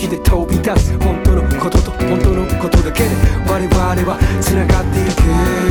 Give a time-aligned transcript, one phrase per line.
[0.00, 0.98] 気で飛び出す。
[0.98, 3.10] 本当のことと本当のことだけで
[3.46, 3.78] 我々
[4.10, 5.69] は繋がっていく。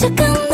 [0.00, 0.47] çıkın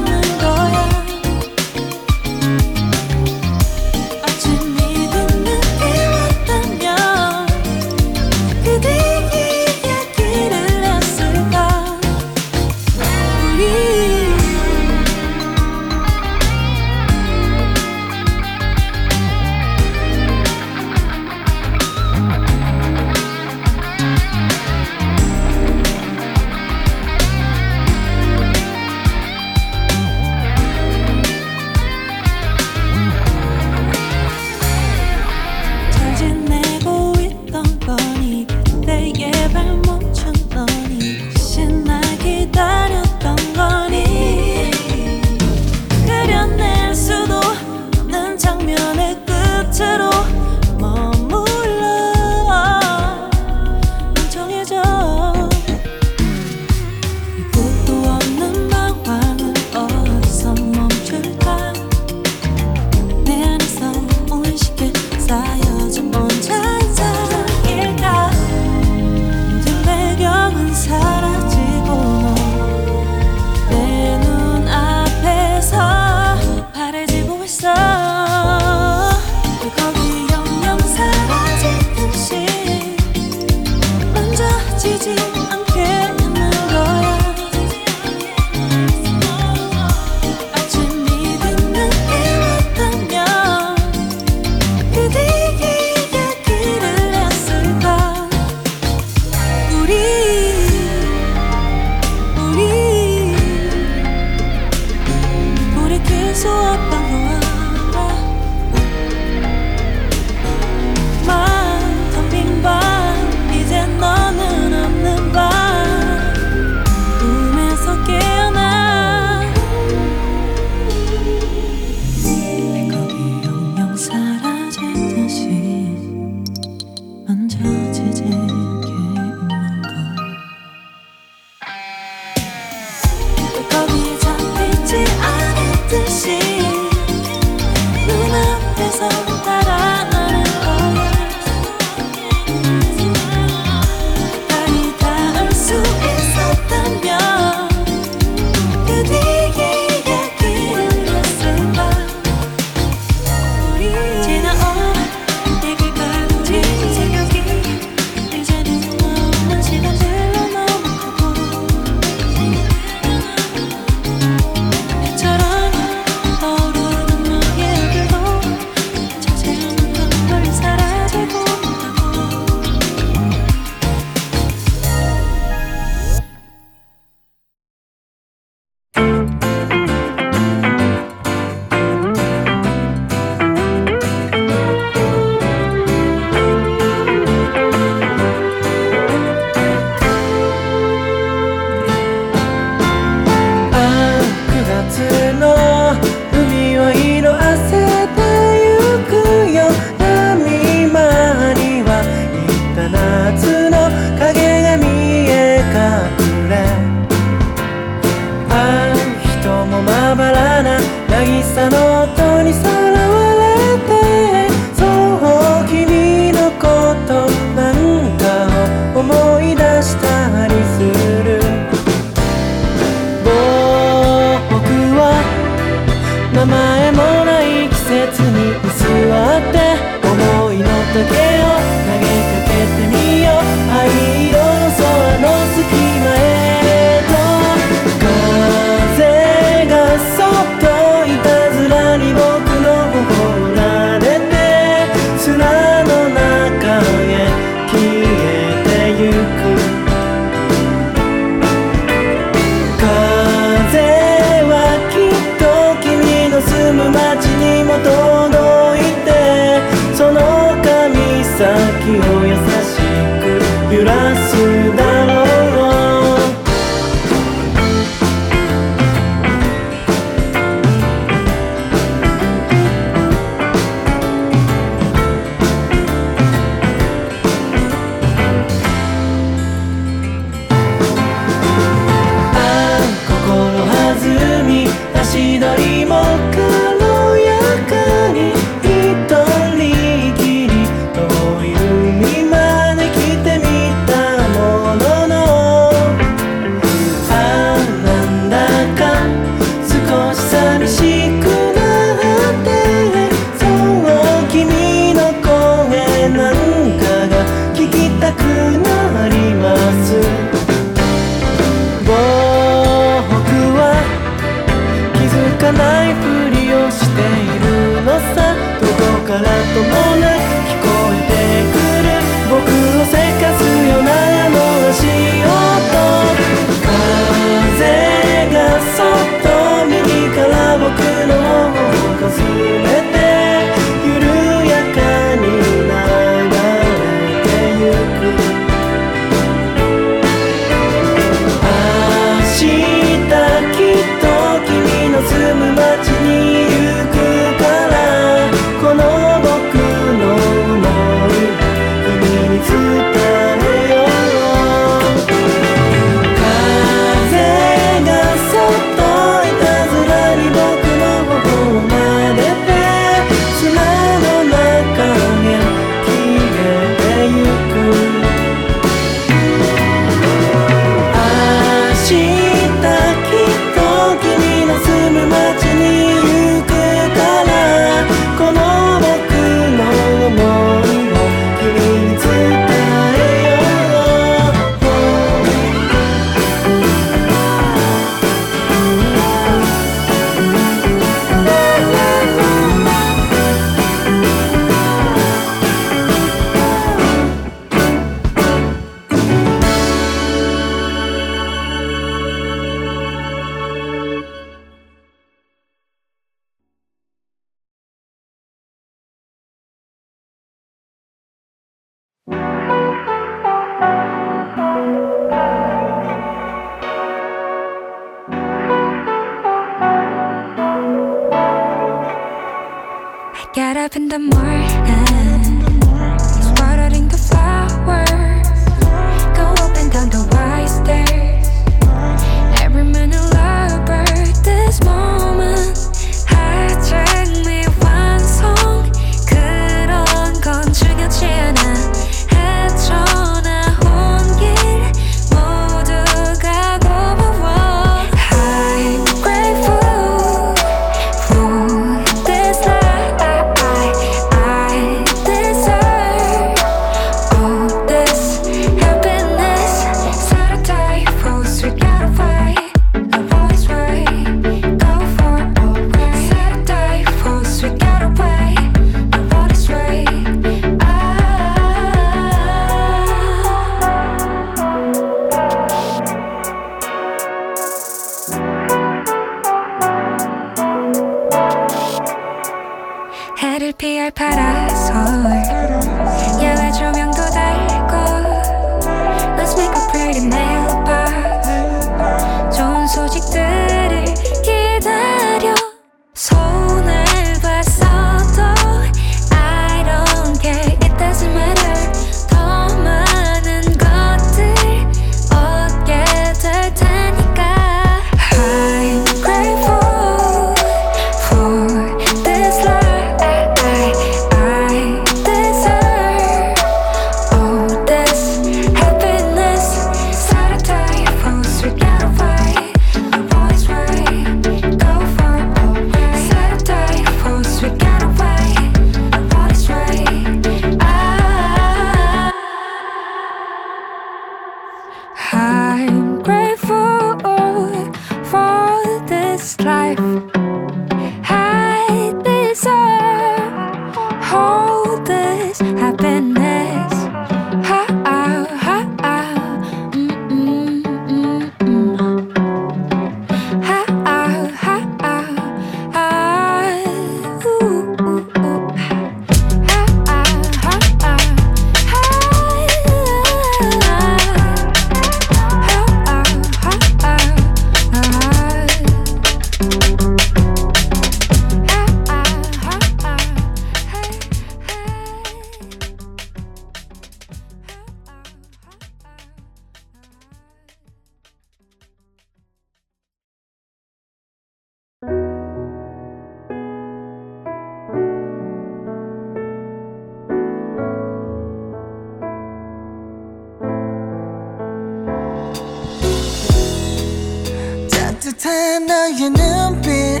[598.20, 600.00] 듯한 너의 눈빛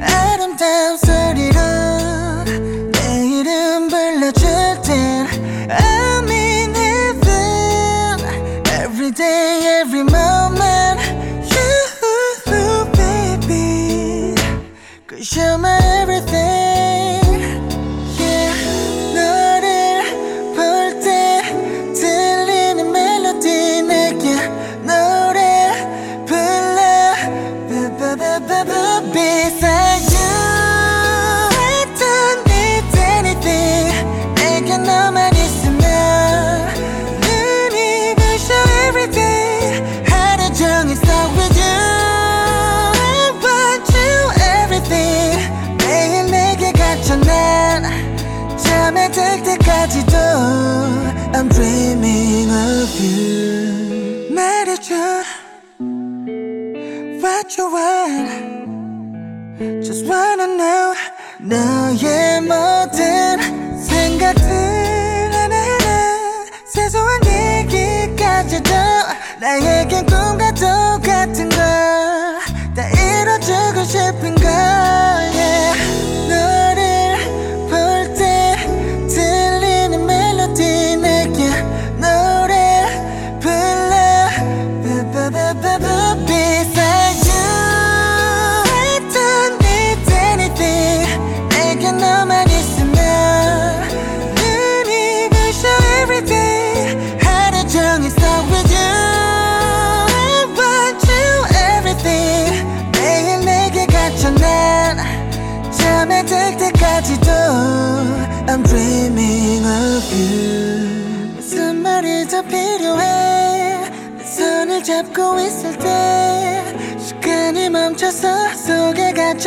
[0.00, 1.49] 아름다운 소리.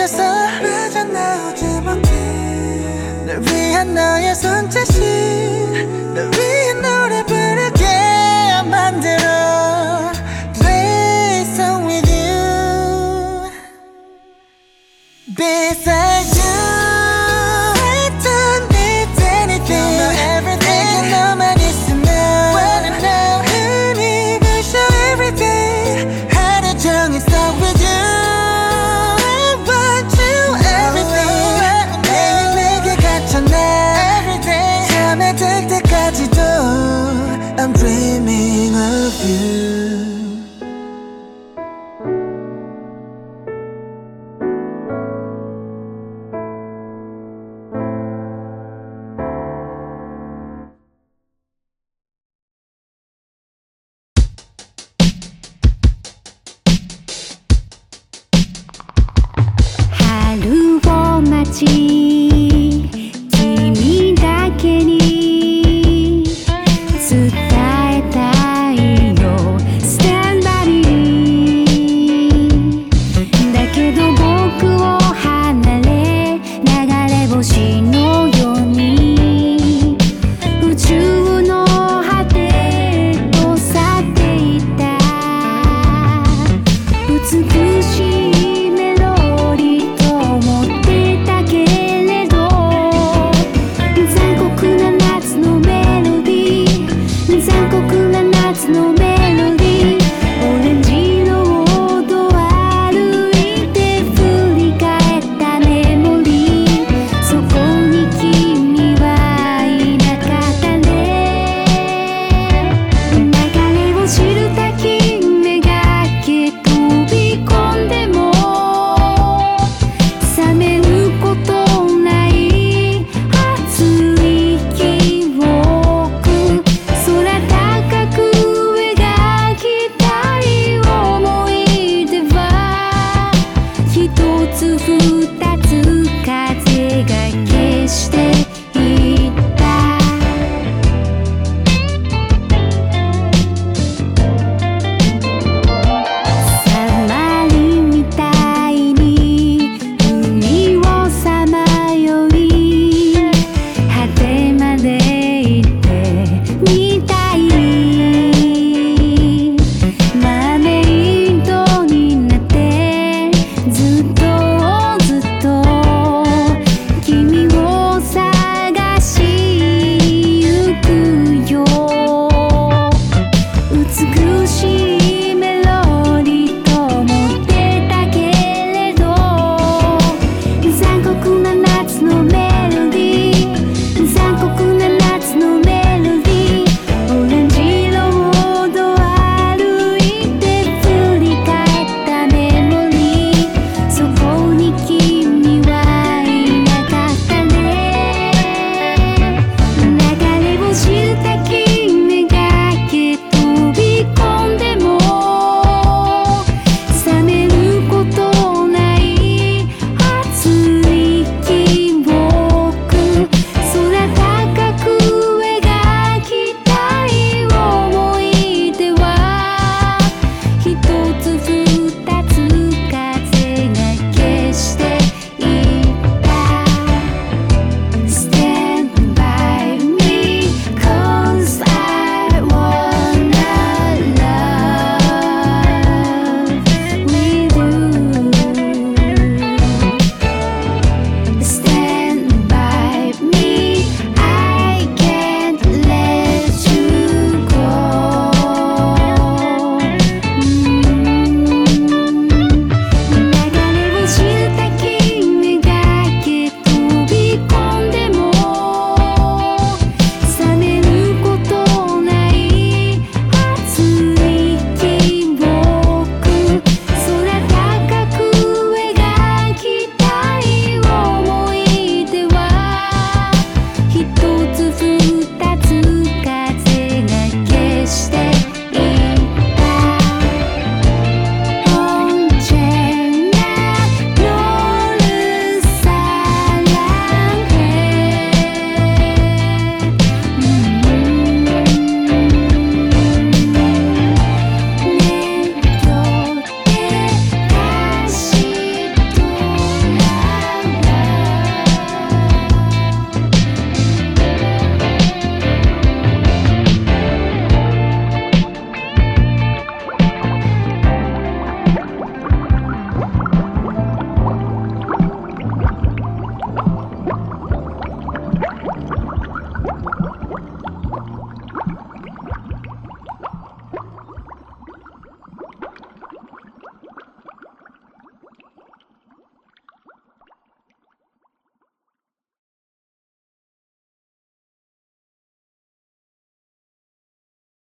[0.04, 0.18] 멈춰서
[0.62, 5.43] 빠져나오지 못해 널 위한 너의 손짓이.